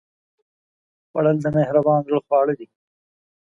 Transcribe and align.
خوړل 1.09 1.37
د 1.41 1.45
مهربان 1.57 1.99
زړه 2.07 2.19
خواړه 2.25 2.53
دي 2.59 2.67